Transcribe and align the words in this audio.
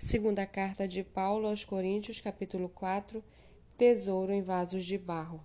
Segunda 0.00 0.46
carta 0.46 0.86
de 0.86 1.02
Paulo 1.02 1.48
aos 1.48 1.64
Coríntios, 1.64 2.20
capítulo 2.20 2.68
4, 2.68 3.22
Tesouro 3.76 4.32
em 4.32 4.40
vasos 4.40 4.84
de 4.84 4.96
barro. 4.96 5.44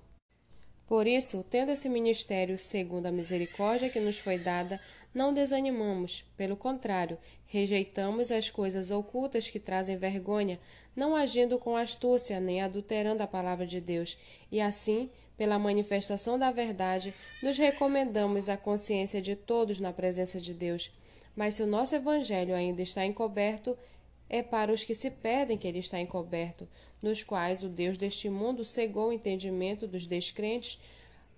Por 0.85 1.07
isso, 1.07 1.43
tendo 1.49 1.71
esse 1.71 1.89
ministério 1.89 2.55
segundo 2.59 3.07
a 3.07 3.11
misericórdia 3.11 3.89
que 3.89 3.99
nos 3.99 4.19
foi 4.19 4.37
dada, 4.37 4.79
não 5.11 5.33
desanimamos, 5.33 6.23
pelo 6.37 6.55
contrário, 6.55 7.17
rejeitamos 7.47 8.31
as 8.31 8.51
coisas 8.51 8.91
ocultas 8.91 9.49
que 9.49 9.59
trazem 9.59 9.97
vergonha, 9.97 10.59
não 10.95 11.15
agindo 11.15 11.57
com 11.57 11.75
astúcia 11.75 12.39
nem 12.39 12.61
adulterando 12.61 13.23
a 13.23 13.27
palavra 13.27 13.65
de 13.65 13.81
Deus, 13.81 14.19
e 14.51 14.61
assim, 14.61 15.09
pela 15.35 15.57
manifestação 15.57 16.37
da 16.37 16.51
verdade, 16.51 17.11
nos 17.41 17.57
recomendamos 17.57 18.47
à 18.49 18.55
consciência 18.55 19.19
de 19.19 19.35
todos 19.35 19.79
na 19.79 19.91
presença 19.91 20.39
de 20.39 20.53
Deus. 20.53 20.91
Mas 21.35 21.55
se 21.55 21.63
o 21.63 21.67
nosso 21.67 21.95
evangelho 21.95 22.53
ainda 22.53 22.83
está 22.83 23.03
encoberto, 23.03 23.75
é 24.29 24.41
para 24.41 24.71
os 24.71 24.83
que 24.83 24.95
se 24.95 25.11
perdem 25.11 25.57
que 25.57 25.67
ele 25.67 25.79
está 25.79 25.99
encoberto, 25.99 26.67
nos 27.01 27.21
quais 27.21 27.63
o 27.63 27.69
Deus 27.69 27.97
deste 27.97 28.29
mundo 28.29 28.63
cegou 28.63 29.09
o 29.09 29.13
entendimento 29.13 29.87
dos 29.87 30.07
descrentes, 30.07 30.79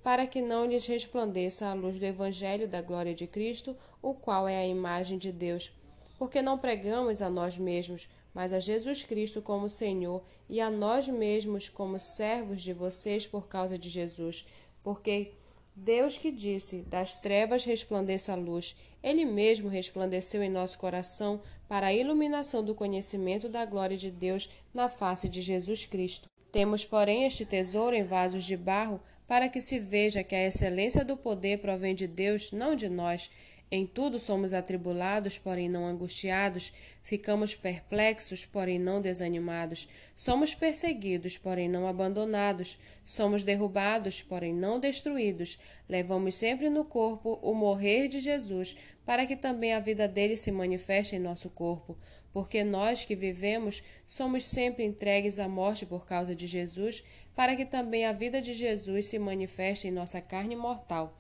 para 0.04 0.28
que 0.28 0.42
não 0.42 0.66
lhes 0.66 0.86
resplandeça 0.86 1.66
a 1.66 1.74
luz 1.74 2.00
do 2.00 2.06
Evangelho 2.06 2.68
da 2.68 2.82
glória 2.82 3.16
de 3.16 3.26
Cristo, 3.26 3.76
o 4.02 4.14
qual 4.14 4.48
é 4.48 4.58
a 4.58 4.68
imagem 4.68 5.18
de 5.18 5.32
Deus. 5.32 5.72
Porque 6.20 6.42
não 6.42 6.60
pregamos 6.60 7.22
a 7.22 7.30
nós 7.30 7.58
mesmos, 7.58 8.08
mas 8.32 8.54
a 8.54 8.60
Jesus 8.60 9.04
Cristo 9.04 9.42
como 9.42 9.70
Senhor, 9.70 10.22
e 10.48 10.62
a 10.62 10.70
nós 10.70 11.08
mesmos 11.08 11.70
como 11.70 12.00
servos 12.00 12.62
de 12.62 12.72
vocês 12.72 13.26
por 13.26 13.48
causa 13.48 13.78
de 13.80 13.90
Jesus. 13.90 14.46
Porque 14.84 15.32
Deus 15.76 16.18
que 16.18 16.32
disse: 16.32 16.84
Das 16.84 17.16
trevas 17.16 17.66
resplandeça 17.66 18.32
a 18.32 18.36
luz, 18.36 18.76
Ele 19.02 19.26
mesmo 19.26 19.68
resplandeceu 19.68 20.44
em 20.44 20.50
nosso 20.50 20.78
coração 20.78 21.42
para 21.68 21.88
a 21.88 21.94
iluminação 21.94 22.64
do 22.64 22.76
conhecimento 22.76 23.50
da 23.50 23.66
glória 23.66 23.98
de 23.98 24.12
Deus 24.12 24.50
na 24.74 24.88
face 24.90 25.28
de 25.28 25.42
Jesus 25.42 25.86
Cristo. 25.86 26.30
Temos, 26.52 26.86
porém, 26.86 27.26
este 27.26 27.46
tesouro 27.46 27.96
em 27.96 28.04
vasos 28.04 28.44
de 28.44 28.56
barro, 28.56 29.02
para 29.28 29.50
que 29.50 29.60
se 29.60 29.80
veja 29.80 30.24
que 30.24 30.36
a 30.36 30.48
excelência 30.48 31.04
do 31.04 31.18
poder 31.18 31.60
provém 31.60 31.96
de 31.96 32.08
Deus, 32.08 32.52
não 32.52 32.76
de 32.76 32.88
nós. 32.88 33.30
Em 33.72 33.88
tudo 33.88 34.20
somos 34.20 34.54
atribulados, 34.54 35.40
porém 35.40 35.68
não 35.68 35.88
angustiados, 35.88 36.72
ficamos 37.02 37.56
perplexos, 37.56 38.46
porém 38.46 38.78
não 38.78 39.02
desanimados, 39.02 39.90
somos 40.16 40.54
perseguidos, 40.54 41.36
porém 41.36 41.68
não 41.68 41.88
abandonados, 41.88 42.78
somos 43.04 43.44
derrubados, 43.44 44.22
porém 44.22 44.54
não 44.54 44.80
destruídos, 44.80 45.58
levamos 45.90 46.36
sempre 46.36 46.70
no 46.70 46.86
corpo 46.86 47.40
o 47.42 47.56
morrer 47.56 48.08
de 48.08 48.20
Jesus, 48.20 48.78
para 49.04 49.26
que 49.26 49.36
também 49.36 49.74
a 49.74 49.80
vida 49.80 50.08
dele 50.08 50.38
se 50.38 50.52
manifeste 50.52 51.16
em 51.16 51.20
nosso 51.20 51.50
corpo, 51.50 51.98
porque 52.32 52.64
nós 52.64 53.04
que 53.04 53.16
vivemos 53.16 53.82
somos 54.06 54.44
sempre 54.44 54.86
entregues 54.86 55.40
à 55.40 55.50
morte 55.50 55.88
por 55.88 56.06
causa 56.06 56.36
de 56.36 56.46
Jesus, 56.46 57.04
para 57.36 57.56
que 57.56 57.66
também 57.66 58.06
a 58.06 58.14
vida 58.14 58.40
de 58.40 58.54
Jesus 58.54 59.06
se 59.06 59.18
manifeste 59.18 59.88
em 59.88 59.92
nossa 59.92 60.22
carne 60.22 60.56
mortal 60.56 61.18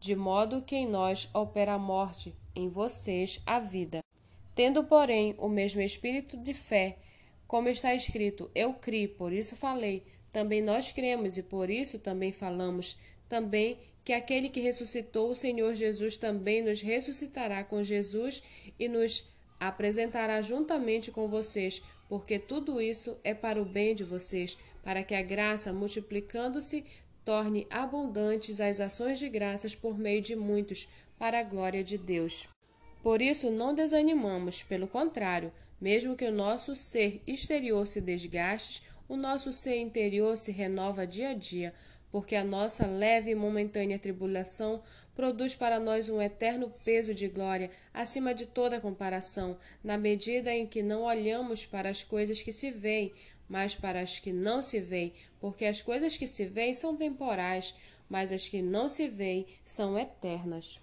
de 0.00 0.16
modo 0.16 0.62
que 0.62 0.74
em 0.74 0.88
nós 0.88 1.28
opera 1.34 1.74
a 1.74 1.78
morte, 1.78 2.34
em 2.56 2.70
vocês 2.70 3.40
a 3.44 3.60
vida. 3.60 4.02
Tendo, 4.54 4.82
porém, 4.82 5.34
o 5.38 5.48
mesmo 5.48 5.82
espírito 5.82 6.38
de 6.38 6.54
fé, 6.54 6.96
como 7.46 7.68
está 7.68 7.94
escrito, 7.94 8.50
eu 8.54 8.72
criei, 8.72 9.06
por 9.06 9.32
isso 9.32 9.54
falei, 9.56 10.02
também 10.32 10.62
nós 10.62 10.90
cremos 10.90 11.36
e 11.36 11.42
por 11.42 11.68
isso 11.68 11.98
também 11.98 12.32
falamos, 12.32 12.98
também 13.28 13.78
que 14.04 14.12
aquele 14.12 14.48
que 14.48 14.60
ressuscitou 14.60 15.30
o 15.30 15.36
Senhor 15.36 15.74
Jesus 15.74 16.16
também 16.16 16.62
nos 16.62 16.80
ressuscitará 16.80 17.62
com 17.62 17.82
Jesus 17.82 18.42
e 18.78 18.88
nos 18.88 19.28
apresentará 19.58 20.40
juntamente 20.40 21.10
com 21.10 21.28
vocês, 21.28 21.82
porque 22.08 22.38
tudo 22.38 22.80
isso 22.80 23.18
é 23.22 23.34
para 23.34 23.60
o 23.60 23.64
bem 23.64 23.94
de 23.94 24.04
vocês, 24.04 24.56
para 24.82 25.02
que 25.02 25.14
a 25.14 25.22
graça, 25.22 25.72
multiplicando-se, 25.72 26.84
torne 27.30 27.64
abundantes 27.70 28.60
as 28.60 28.80
ações 28.80 29.20
de 29.20 29.28
graças 29.28 29.72
por 29.72 29.96
meio 29.96 30.20
de 30.20 30.34
muitos, 30.34 30.88
para 31.16 31.38
a 31.38 31.44
glória 31.44 31.84
de 31.84 31.96
Deus. 31.96 32.48
Por 33.04 33.22
isso 33.22 33.52
não 33.52 33.72
desanimamos, 33.72 34.64
pelo 34.64 34.88
contrário, 34.88 35.52
mesmo 35.80 36.16
que 36.16 36.24
o 36.24 36.32
nosso 36.32 36.74
ser 36.74 37.22
exterior 37.28 37.86
se 37.86 38.00
desgaste, 38.00 38.82
o 39.08 39.16
nosso 39.16 39.52
ser 39.52 39.76
interior 39.76 40.36
se 40.36 40.50
renova 40.50 41.06
dia 41.06 41.28
a 41.28 41.32
dia, 41.32 41.72
porque 42.10 42.34
a 42.34 42.42
nossa 42.42 42.84
leve 42.88 43.30
e 43.30 43.36
momentânea 43.36 43.96
tribulação 43.96 44.82
produz 45.14 45.54
para 45.54 45.78
nós 45.78 46.08
um 46.08 46.20
eterno 46.20 46.74
peso 46.84 47.14
de 47.14 47.28
glória 47.28 47.70
acima 47.94 48.34
de 48.34 48.46
toda 48.46 48.80
comparação, 48.80 49.56
na 49.84 49.96
medida 49.96 50.52
em 50.52 50.66
que 50.66 50.82
não 50.82 51.02
olhamos 51.02 51.64
para 51.64 51.90
as 51.90 52.02
coisas 52.02 52.42
que 52.42 52.52
se 52.52 52.72
veem, 52.72 53.12
mas 53.50 53.74
para 53.74 54.00
as 54.00 54.20
que 54.20 54.32
não 54.32 54.62
se 54.62 54.78
veem, 54.78 55.12
porque 55.40 55.64
as 55.64 55.82
coisas 55.82 56.16
que 56.16 56.26
se 56.26 56.46
veem 56.46 56.72
são 56.72 56.96
temporais, 56.96 57.74
mas 58.08 58.30
as 58.30 58.48
que 58.48 58.62
não 58.62 58.88
se 58.88 59.08
veem 59.08 59.44
são 59.64 59.98
eternas. 59.98 60.80